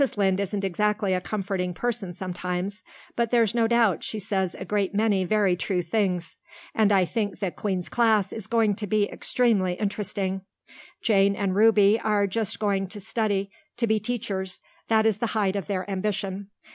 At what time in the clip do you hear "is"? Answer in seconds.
8.33-8.47, 15.05-15.17